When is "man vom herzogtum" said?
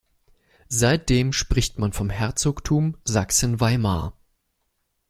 1.77-2.97